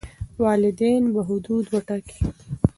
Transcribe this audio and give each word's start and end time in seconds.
والدین 0.41 1.03
به 1.13 1.21
حدود 1.29 1.65
وټاکي. 1.73 2.19